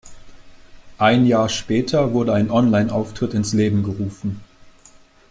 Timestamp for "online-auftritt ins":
2.49-3.53